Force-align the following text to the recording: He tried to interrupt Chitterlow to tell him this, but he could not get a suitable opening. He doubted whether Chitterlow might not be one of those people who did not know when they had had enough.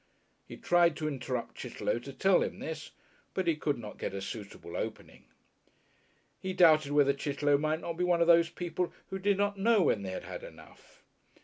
He 0.47 0.57
tried 0.57 0.97
to 0.97 1.07
interrupt 1.07 1.53
Chitterlow 1.53 1.99
to 1.99 2.11
tell 2.11 2.41
him 2.41 2.57
this, 2.57 2.89
but 3.35 3.45
he 3.45 3.55
could 3.55 3.77
not 3.77 3.99
get 3.99 4.15
a 4.15 4.19
suitable 4.21 4.75
opening. 4.75 5.25
He 6.39 6.53
doubted 6.53 6.91
whether 6.93 7.13
Chitterlow 7.13 7.59
might 7.59 7.81
not 7.81 7.93
be 7.97 8.03
one 8.03 8.19
of 8.19 8.25
those 8.25 8.49
people 8.49 8.91
who 9.11 9.19
did 9.19 9.37
not 9.37 9.59
know 9.59 9.83
when 9.83 10.01
they 10.01 10.09
had 10.09 10.23
had 10.23 10.43
enough. 10.43 11.03